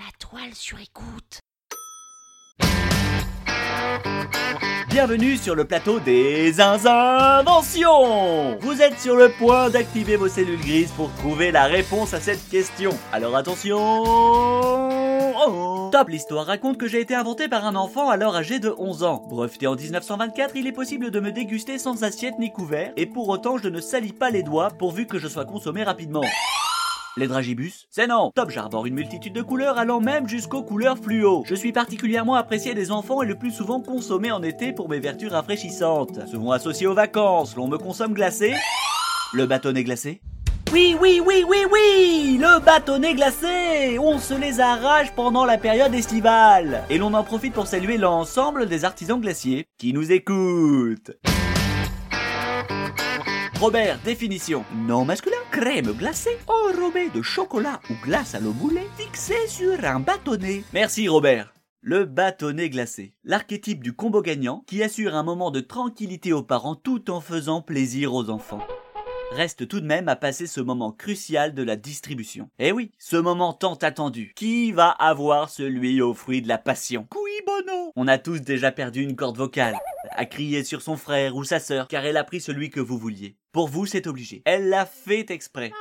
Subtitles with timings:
[0.00, 1.40] La toile sur écoute.
[4.88, 10.90] Bienvenue sur le plateau des inventions Vous êtes sur le point d'activer vos cellules grises
[10.92, 12.92] pour trouver la réponse à cette question.
[13.12, 13.78] Alors attention.
[15.92, 19.22] Top L'histoire raconte que j'ai été inventé par un enfant alors âgé de 11 ans.
[19.28, 23.28] Breveté en 1924, il est possible de me déguster sans assiette ni couvert, et pour
[23.28, 26.24] autant je ne salis pas les doigts pourvu que je sois consommé rapidement.
[27.16, 27.88] Les dragibus?
[27.90, 28.30] C'est non.
[28.36, 31.42] Top j'arbore une multitude de couleurs allant même jusqu'aux couleurs fluo.
[31.44, 35.00] Je suis particulièrement apprécié des enfants et le plus souvent consommé en été pour mes
[35.00, 36.20] vertus rafraîchissantes.
[36.28, 38.54] Souvent associé aux vacances, l'on me consomme glacé.
[39.32, 40.20] Le bâtonnet glacé?
[40.72, 42.38] Oui, oui, oui, oui, oui!
[42.40, 43.98] Le bâtonnet glacé!
[43.98, 46.84] On se les arrache pendant la période estivale.
[46.90, 51.10] Et l'on en profite pour saluer l'ensemble des artisans glaciers qui nous écoutent
[53.60, 54.64] Robert, définition.
[54.74, 60.00] Non masculin, crème glacée, enrobée de chocolat ou glace à l'eau moulée, fixée sur un
[60.00, 60.64] bâtonnet.
[60.72, 61.52] Merci Robert.
[61.82, 66.74] Le bâtonnet glacé, l'archétype du combo gagnant qui assure un moment de tranquillité aux parents
[66.74, 68.66] tout en faisant plaisir aux enfants.
[69.32, 72.48] Reste tout de même à passer ce moment crucial de la distribution.
[72.58, 74.32] Eh oui, ce moment tant attendu.
[74.36, 77.06] Qui va avoir celui au fruit de la passion?
[77.96, 79.76] On a tous déjà perdu une corde vocale,
[80.10, 82.98] à crier sur son frère ou sa sœur, car elle a pris celui que vous
[82.98, 83.36] vouliez.
[83.52, 84.42] Pour vous, c'est obligé.
[84.44, 85.72] Elle l'a fait exprès.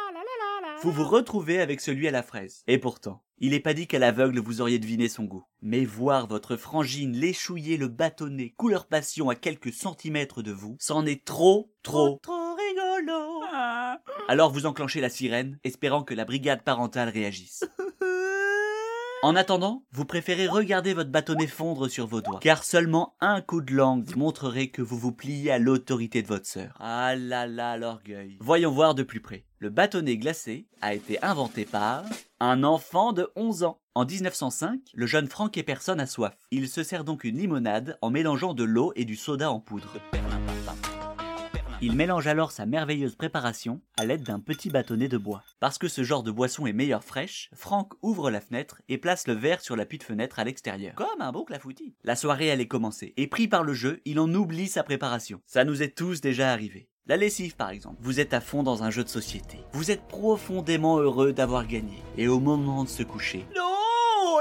[0.81, 2.63] Vous vous retrouvez avec celui à la fraise.
[2.65, 5.45] Et pourtant, il n'est pas dit qu'à l'aveugle vous auriez deviné son goût.
[5.61, 11.05] Mais voir votre frangine l'échouiller le bâtonnet couleur passion à quelques centimètres de vous, c'en
[11.05, 13.43] est trop, trop, trop rigolo.
[14.27, 17.65] Alors vous enclenchez la sirène, espérant que la brigade parentale réagisse.
[19.21, 23.59] En attendant, vous préférez regarder votre bâtonnet fondre sur vos doigts, car seulement un coup
[23.59, 26.77] de langue montrerait que vous vous pliez à l'autorité de votre sœur.
[26.79, 28.37] Ah là là, l'orgueil.
[28.39, 29.43] Voyons voir de plus près.
[29.57, 32.05] Le bâtonnet glacé a été inventé par
[32.39, 33.81] un enfant de 11 ans.
[33.93, 36.37] En 1905, le jeune Frank Epperson a soif.
[36.51, 39.95] Il se sert donc une limonade en mélangeant de l'eau et du soda en poudre.
[41.81, 45.43] Il mélange alors sa merveilleuse préparation à l'aide d'un petit bâtonnet de bois.
[45.61, 49.27] Parce que ce genre de boisson est meilleure fraîche, Franck ouvre la fenêtre et place
[49.27, 50.93] le verre sur l'appui de fenêtre à l'extérieur.
[50.95, 51.95] Comme un bon clafoutis.
[52.03, 55.39] La soirée elle est commencée, et pris par le jeu, il en oublie sa préparation.
[55.45, 56.89] Ça nous est tous déjà arrivé.
[57.07, 57.95] La lessive par exemple.
[58.01, 59.59] Vous êtes à fond dans un jeu de société.
[59.71, 62.03] Vous êtes profondément heureux d'avoir gagné.
[62.17, 63.45] Et au moment de se coucher.
[63.55, 63.63] Non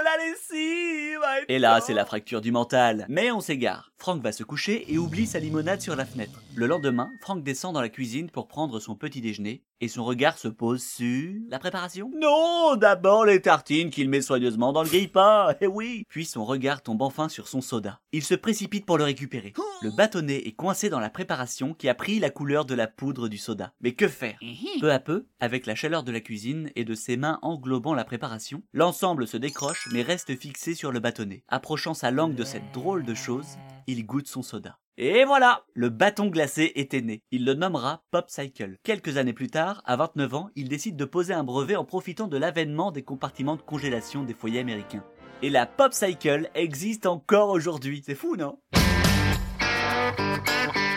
[0.04, 3.06] La lessive Et là, c'est la fracture du mental.
[3.08, 3.92] Mais on s'égare.
[3.98, 6.40] Franck va se coucher et oublie sa limonade sur la fenêtre.
[6.54, 10.38] Le lendemain, Franck descend dans la cuisine pour prendre son petit déjeuner et son regard
[10.38, 12.10] se pose sur la préparation.
[12.16, 15.54] Non, d'abord les tartines qu'il met soigneusement dans le grille-pain.
[15.60, 16.04] Eh oui.
[16.08, 18.00] Puis son regard tombe enfin sur son soda.
[18.12, 19.52] Il se précipite pour le récupérer.
[19.82, 23.28] Le bâtonnet est coincé dans la préparation qui a pris la couleur de la poudre
[23.28, 23.72] du soda.
[23.80, 24.38] Mais que faire?
[24.80, 28.04] Peu à peu, avec la chaleur de la cuisine et de ses mains englobant la
[28.04, 31.42] préparation, l'ensemble se décroche mais reste fixé sur le bâtonnet.
[31.48, 34.78] Approchant sa langue de cette drôle de chose, il goûte son soda.
[34.98, 37.22] Et voilà, le bâton glacé était né.
[37.30, 38.76] Il le nommera Popcycle.
[38.82, 42.28] Quelques années plus tard, à 29 ans, il décide de poser un brevet en profitant
[42.28, 45.04] de l'avènement des compartiments de congélation des foyers américains.
[45.40, 48.02] Et la Popcycle existe encore aujourd'hui.
[48.04, 48.58] C'est fou, non?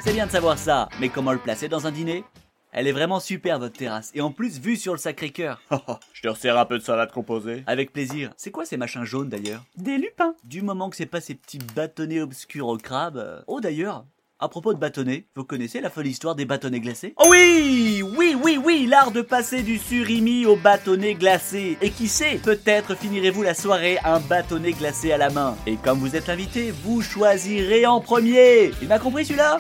[0.04, 2.26] C'est bien de savoir ça, mais comment le placer dans un dîner?
[2.72, 5.62] Elle est vraiment super votre terrasse, et en plus vue sur le Sacré-Cœur.
[6.14, 7.64] Je te resserre un peu de salade composée.
[7.68, 8.32] Avec plaisir.
[8.38, 9.64] C'est quoi ces machins jaunes d'ailleurs?
[9.78, 10.36] Des lupins.
[10.44, 13.18] Du moment que c'est pas ces petits bâtonnets obscurs au crabe.
[13.18, 13.42] euh.
[13.48, 14.06] Oh d'ailleurs,
[14.40, 17.14] à propos de bâtonnets, vous connaissez la folle histoire des bâtonnets glacés?
[17.18, 21.78] Oh oui Oui, oui, oui L'art de passer du surimi au bâtonnet glacé.
[21.82, 25.56] Et qui sait, peut-être finirez-vous la soirée un bâtonnet glacé à la main.
[25.68, 29.60] Et comme vous êtes invité, vous choisirez en premier Il m'a compris celui-là?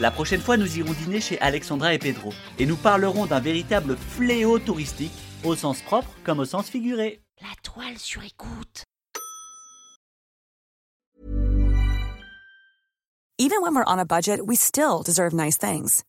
[0.00, 3.96] La prochaine fois, nous irons dîner chez Alexandra et Pedro et nous parlerons d'un véritable
[3.96, 5.12] fléau touristique,
[5.44, 7.20] au sens propre comme au sens figuré.
[7.40, 8.84] La toile sur écoute.
[13.38, 16.04] Even when we're on a budget, we still deserve nice things.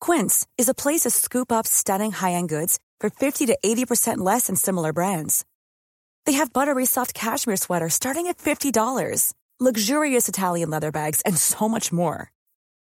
[0.00, 4.48] Quince is a place to scoop up stunning high-end goods for 50 to 80% less
[4.48, 5.44] than similar brands.
[6.26, 11.68] They have buttery soft cashmere sweaters starting at $50, luxurious Italian leather bags, and so
[11.68, 12.32] much more.